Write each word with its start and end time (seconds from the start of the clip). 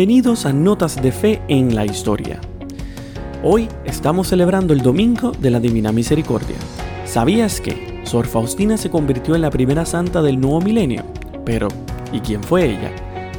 Bienvenidos 0.00 0.46
a 0.46 0.54
Notas 0.54 1.02
de 1.02 1.12
Fe 1.12 1.42
en 1.48 1.74
la 1.74 1.84
Historia. 1.84 2.40
Hoy 3.42 3.68
estamos 3.84 4.28
celebrando 4.28 4.72
el 4.72 4.80
Domingo 4.80 5.32
de 5.32 5.50
la 5.50 5.60
Divina 5.60 5.92
Misericordia. 5.92 6.56
¿Sabías 7.04 7.60
que 7.60 8.00
Sor 8.04 8.26
Faustina 8.26 8.78
se 8.78 8.88
convirtió 8.88 9.34
en 9.34 9.42
la 9.42 9.50
primera 9.50 9.84
santa 9.84 10.22
del 10.22 10.40
nuevo 10.40 10.62
milenio? 10.62 11.04
Pero, 11.44 11.68
¿y 12.14 12.20
quién 12.20 12.42
fue 12.42 12.64
ella? 12.70 12.90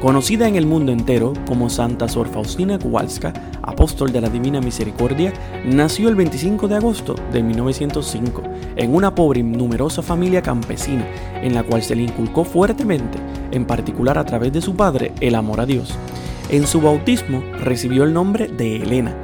Conocida 0.00 0.48
en 0.48 0.56
el 0.56 0.64
mundo 0.64 0.92
entero 0.92 1.34
como 1.46 1.68
Santa 1.68 2.08
Sor 2.08 2.26
Faustina 2.26 2.78
Kowalska, 2.78 3.34
apóstol 3.60 4.10
de 4.10 4.22
la 4.22 4.30
Divina 4.30 4.62
Misericordia, 4.62 5.34
nació 5.66 6.08
el 6.08 6.14
25 6.14 6.68
de 6.68 6.76
agosto 6.76 7.16
de 7.34 7.42
1905 7.42 8.42
en 8.76 8.94
una 8.94 9.14
pobre 9.14 9.40
y 9.40 9.42
numerosa 9.42 10.00
familia 10.00 10.40
campesina 10.40 11.06
en 11.42 11.52
la 11.52 11.64
cual 11.64 11.82
se 11.82 11.94
le 11.94 12.04
inculcó 12.04 12.44
fuertemente, 12.44 13.18
en 13.50 13.66
particular 13.66 14.16
a 14.16 14.24
través 14.24 14.54
de 14.54 14.62
su 14.62 14.74
padre, 14.74 15.12
el 15.20 15.34
amor 15.34 15.60
a 15.60 15.66
Dios. 15.66 15.94
En 16.48 16.64
su 16.68 16.80
bautismo 16.80 17.42
recibió 17.60 18.04
el 18.04 18.12
nombre 18.12 18.46
de 18.46 18.76
Elena. 18.76 19.16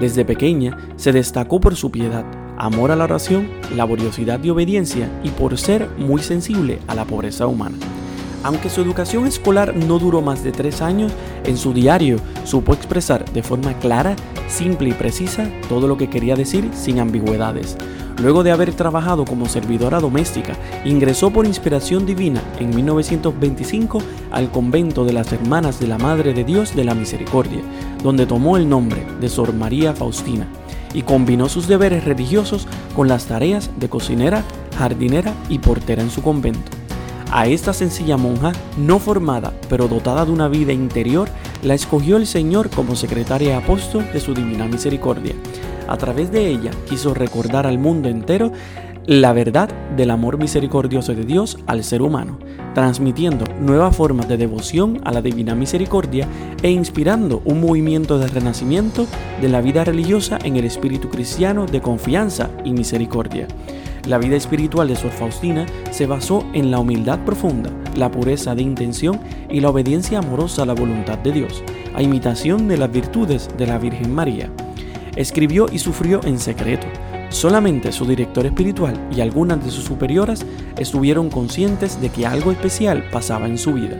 Desde 0.00 0.24
pequeña 0.24 0.76
se 0.96 1.12
destacó 1.12 1.60
por 1.60 1.76
su 1.76 1.92
piedad, 1.92 2.24
amor 2.58 2.90
a 2.90 2.96
la 2.96 3.04
oración, 3.04 3.48
laboriosidad 3.76 4.42
y 4.42 4.50
obediencia 4.50 5.08
y 5.22 5.28
por 5.28 5.56
ser 5.56 5.88
muy 5.98 6.20
sensible 6.20 6.80
a 6.88 6.96
la 6.96 7.04
pobreza 7.04 7.46
humana. 7.46 7.76
Aunque 8.42 8.70
su 8.70 8.80
educación 8.80 9.24
escolar 9.26 9.76
no 9.76 10.00
duró 10.00 10.20
más 10.20 10.42
de 10.42 10.50
tres 10.50 10.82
años, 10.82 11.12
en 11.44 11.56
su 11.56 11.72
diario 11.72 12.18
supo 12.44 12.74
expresar 12.74 13.24
de 13.32 13.44
forma 13.44 13.72
clara, 13.78 14.16
simple 14.48 14.90
y 14.90 14.92
precisa 14.92 15.48
todo 15.68 15.88
lo 15.88 15.96
que 15.96 16.08
quería 16.08 16.36
decir 16.36 16.70
sin 16.74 17.00
ambigüedades. 17.00 17.76
Luego 18.22 18.44
de 18.44 18.52
haber 18.52 18.72
trabajado 18.72 19.24
como 19.24 19.48
servidora 19.48 20.00
doméstica, 20.00 20.56
ingresó 20.84 21.30
por 21.30 21.46
inspiración 21.46 22.06
divina 22.06 22.40
en 22.60 22.74
1925 22.74 23.98
al 24.30 24.50
convento 24.50 25.04
de 25.04 25.12
las 25.12 25.32
Hermanas 25.32 25.80
de 25.80 25.88
la 25.88 25.98
Madre 25.98 26.32
de 26.32 26.44
Dios 26.44 26.76
de 26.76 26.84
la 26.84 26.94
Misericordia, 26.94 27.60
donde 28.02 28.26
tomó 28.26 28.56
el 28.56 28.68
nombre 28.68 29.04
de 29.20 29.28
Sor 29.28 29.52
María 29.52 29.94
Faustina 29.94 30.46
y 30.92 31.02
combinó 31.02 31.48
sus 31.48 31.66
deberes 31.66 32.04
religiosos 32.04 32.68
con 32.94 33.08
las 33.08 33.26
tareas 33.26 33.70
de 33.78 33.88
cocinera, 33.88 34.44
jardinera 34.78 35.34
y 35.48 35.58
portera 35.58 36.02
en 36.02 36.10
su 36.10 36.22
convento. 36.22 36.83
A 37.36 37.48
esta 37.48 37.72
sencilla 37.72 38.16
monja, 38.16 38.52
no 38.78 39.00
formada, 39.00 39.52
pero 39.68 39.88
dotada 39.88 40.24
de 40.24 40.30
una 40.30 40.46
vida 40.46 40.72
interior, 40.72 41.28
la 41.64 41.74
escogió 41.74 42.16
el 42.16 42.28
Señor 42.28 42.70
como 42.70 42.94
secretaria 42.94 43.58
apóstol 43.58 44.06
de 44.12 44.20
su 44.20 44.34
divina 44.34 44.66
misericordia 44.66 45.34
a 45.88 45.96
través 45.96 46.30
de 46.30 46.48
ella 46.48 46.70
quiso 46.88 47.14
recordar 47.14 47.66
al 47.66 47.78
mundo 47.78 48.08
entero 48.08 48.52
la 49.06 49.34
verdad 49.34 49.68
del 49.96 50.10
amor 50.10 50.38
misericordioso 50.38 51.14
de 51.14 51.24
Dios 51.24 51.58
al 51.66 51.84
ser 51.84 52.00
humano, 52.00 52.38
transmitiendo 52.74 53.44
nuevas 53.60 53.94
formas 53.94 54.28
de 54.28 54.38
devoción 54.38 55.02
a 55.04 55.12
la 55.12 55.20
divina 55.20 55.54
misericordia 55.54 56.26
e 56.62 56.70
inspirando 56.70 57.42
un 57.44 57.60
movimiento 57.60 58.18
de 58.18 58.28
renacimiento 58.28 59.06
de 59.42 59.50
la 59.50 59.60
vida 59.60 59.84
religiosa 59.84 60.38
en 60.42 60.56
el 60.56 60.64
espíritu 60.64 61.10
cristiano 61.10 61.66
de 61.66 61.82
confianza 61.82 62.48
y 62.64 62.72
misericordia. 62.72 63.46
La 64.06 64.18
vida 64.18 64.36
espiritual 64.36 64.88
de 64.88 64.96
Sor 64.96 65.12
Faustina 65.12 65.66
se 65.90 66.06
basó 66.06 66.44
en 66.52 66.70
la 66.70 66.78
humildad 66.78 67.20
profunda, 67.24 67.70
la 67.96 68.10
pureza 68.10 68.54
de 68.54 68.62
intención 68.62 69.20
y 69.48 69.60
la 69.60 69.70
obediencia 69.70 70.18
amorosa 70.18 70.62
a 70.62 70.66
la 70.66 70.74
voluntad 70.74 71.18
de 71.18 71.32
Dios, 71.32 71.62
a 71.94 72.02
imitación 72.02 72.68
de 72.68 72.76
las 72.76 72.92
virtudes 72.92 73.48
de 73.56 73.66
la 73.66 73.78
Virgen 73.78 74.14
María 74.14 74.50
escribió 75.16 75.66
y 75.70 75.78
sufrió 75.78 76.20
en 76.24 76.38
secreto. 76.38 76.86
Solamente 77.30 77.92
su 77.92 78.06
director 78.06 78.46
espiritual 78.46 79.08
y 79.14 79.20
algunas 79.20 79.64
de 79.64 79.70
sus 79.70 79.84
superioras 79.84 80.44
estuvieron 80.78 81.30
conscientes 81.30 82.00
de 82.00 82.10
que 82.10 82.26
algo 82.26 82.52
especial 82.52 83.04
pasaba 83.10 83.46
en 83.46 83.58
su 83.58 83.72
vida. 83.72 83.96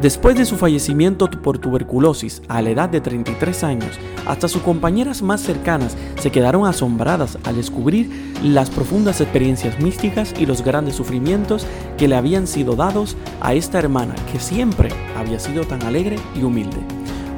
Después 0.00 0.36
de 0.36 0.44
su 0.44 0.56
fallecimiento 0.56 1.28
por 1.28 1.58
tuberculosis 1.58 2.40
a 2.46 2.62
la 2.62 2.70
edad 2.70 2.88
de 2.88 3.00
33 3.00 3.64
años, 3.64 3.98
hasta 4.28 4.46
sus 4.46 4.62
compañeras 4.62 5.22
más 5.22 5.40
cercanas 5.40 5.96
se 6.20 6.30
quedaron 6.30 6.66
asombradas 6.66 7.36
al 7.42 7.56
descubrir 7.56 8.08
las 8.44 8.70
profundas 8.70 9.20
experiencias 9.20 9.80
místicas 9.80 10.34
y 10.38 10.46
los 10.46 10.62
grandes 10.62 10.94
sufrimientos 10.94 11.66
que 11.96 12.06
le 12.06 12.14
habían 12.14 12.46
sido 12.46 12.76
dados 12.76 13.16
a 13.40 13.54
esta 13.54 13.80
hermana 13.80 14.14
que 14.30 14.38
siempre 14.38 14.90
había 15.16 15.40
sido 15.40 15.64
tan 15.64 15.82
alegre 15.82 16.14
y 16.36 16.44
humilde. 16.44 16.78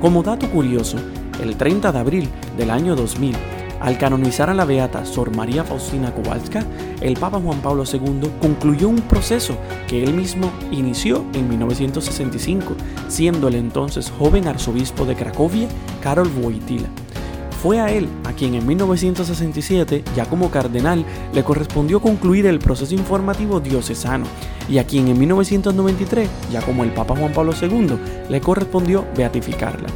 Como 0.03 0.23
dato 0.23 0.51
curioso, 0.51 0.99
el 1.43 1.57
30 1.57 1.93
de 1.93 1.99
abril 1.99 2.29
del 2.59 2.71
año 2.71 2.95
2000, 2.95 3.37
al 3.81 3.99
canonizar 3.99 4.51
a 4.51 4.55
la 4.55 4.65
beata 4.65 5.05
Sor 5.05 5.35
María 5.35 5.65
Faustina 5.65 6.15
Kowalska, 6.15 6.65
el 7.01 7.15
Papa 7.15 7.41
Juan 7.41 7.61
Pablo 7.61 7.85
II 7.91 8.31
concluyó 8.41 8.89
un 8.89 9.01
proceso 9.01 9.57
que 9.89 10.05
él 10.05 10.15
mismo 10.15 10.53
inició 10.71 11.25
en 11.33 11.49
1965, 11.49 12.75
siendo 13.09 13.49
el 13.49 13.55
entonces 13.55 14.13
joven 14.19 14.47
arzobispo 14.47 15.07
de 15.07 15.17
Cracovia, 15.17 15.69
Karol 16.03 16.31
Wojtyla. 16.43 16.89
Fue 17.63 17.79
a 17.79 17.93
él 17.93 18.09
a 18.25 18.33
quien 18.33 18.55
en 18.55 18.67
1967, 18.67 20.05
ya 20.17 20.25
como 20.25 20.51
cardenal, 20.51 21.05
le 21.35 21.45
correspondió 21.45 22.01
concluir 22.01 22.47
el 22.47 22.59
proceso 22.59 22.95
informativo 22.95 23.61
diocesano, 23.61 24.25
y 24.69 24.79
a 24.79 24.87
quien 24.87 25.09
en 25.09 25.19
1993, 25.19 26.29
ya 26.51 26.63
como 26.63 26.85
el 26.85 26.93
Papa 26.93 27.15
Juan 27.17 27.33
Pablo 27.33 27.53
II, 27.61 27.99
le 28.31 28.41
correspondió 28.41 29.05
beatificarla. 29.15 29.89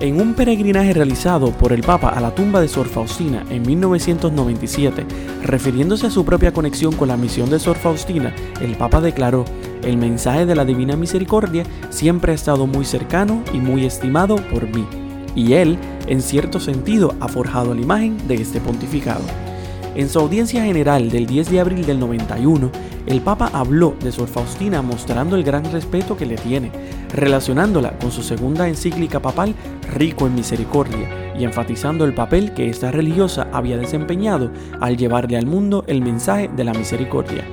En 0.00 0.18
un 0.18 0.32
peregrinaje 0.32 0.94
realizado 0.94 1.52
por 1.52 1.74
el 1.74 1.82
Papa 1.82 2.08
a 2.08 2.22
la 2.22 2.34
tumba 2.34 2.62
de 2.62 2.68
Sor 2.68 2.88
Faustina 2.88 3.44
en 3.50 3.60
1997, 3.60 5.04
refiriéndose 5.42 6.06
a 6.06 6.10
su 6.10 6.24
propia 6.24 6.54
conexión 6.54 6.94
con 6.94 7.08
la 7.08 7.18
misión 7.18 7.50
de 7.50 7.58
Sor 7.58 7.76
Faustina, 7.76 8.34
el 8.62 8.76
Papa 8.76 9.02
declaró, 9.02 9.44
el 9.82 9.98
mensaje 9.98 10.46
de 10.46 10.54
la 10.54 10.64
Divina 10.64 10.96
Misericordia 10.96 11.64
siempre 11.90 12.32
ha 12.32 12.34
estado 12.34 12.66
muy 12.66 12.86
cercano 12.86 13.42
y 13.52 13.58
muy 13.58 13.84
estimado 13.84 14.36
por 14.36 14.66
mí, 14.68 14.86
y 15.34 15.52
él, 15.52 15.76
en 16.06 16.22
cierto 16.22 16.60
sentido, 16.60 17.14
ha 17.20 17.28
forjado 17.28 17.74
la 17.74 17.82
imagen 17.82 18.26
de 18.26 18.36
este 18.36 18.58
pontificado. 18.58 19.49
En 19.96 20.08
su 20.08 20.20
audiencia 20.20 20.62
general 20.62 21.10
del 21.10 21.26
10 21.26 21.50
de 21.50 21.60
abril 21.60 21.84
del 21.84 21.98
91, 21.98 22.70
el 23.06 23.20
Papa 23.20 23.50
habló 23.52 23.96
de 24.00 24.12
Sor 24.12 24.28
Faustina 24.28 24.82
mostrando 24.82 25.34
el 25.34 25.42
gran 25.42 25.64
respeto 25.72 26.16
que 26.16 26.26
le 26.26 26.36
tiene, 26.36 26.70
relacionándola 27.12 27.98
con 27.98 28.12
su 28.12 28.22
segunda 28.22 28.68
encíclica 28.68 29.20
papal 29.20 29.54
Rico 29.92 30.28
en 30.28 30.36
Misericordia 30.36 31.34
y 31.36 31.42
enfatizando 31.42 32.04
el 32.04 32.14
papel 32.14 32.54
que 32.54 32.68
esta 32.68 32.92
religiosa 32.92 33.48
había 33.52 33.78
desempeñado 33.78 34.52
al 34.80 34.96
llevarle 34.96 35.36
al 35.36 35.46
mundo 35.46 35.82
el 35.88 36.02
mensaje 36.02 36.48
de 36.54 36.64
la 36.64 36.72
misericordia. 36.72 37.44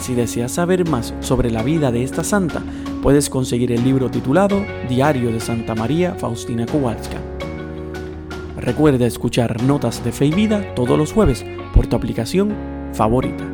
Si 0.00 0.14
deseas 0.14 0.52
saber 0.52 0.88
más 0.88 1.12
sobre 1.20 1.50
la 1.50 1.62
vida 1.62 1.92
de 1.92 2.02
esta 2.02 2.24
santa, 2.24 2.62
puedes 3.02 3.28
conseguir 3.28 3.72
el 3.72 3.84
libro 3.84 4.10
titulado 4.10 4.64
Diario 4.88 5.30
de 5.30 5.40
Santa 5.40 5.74
María 5.74 6.14
Faustina 6.14 6.64
Kowalska. 6.64 7.33
Recuerda 8.64 9.04
escuchar 9.04 9.62
Notas 9.62 10.02
de 10.02 10.10
Fe 10.10 10.24
y 10.24 10.30
Vida 10.30 10.74
todos 10.74 10.96
los 10.96 11.12
jueves 11.12 11.44
por 11.74 11.86
tu 11.86 11.96
aplicación 11.96 12.56
favorita. 12.94 13.53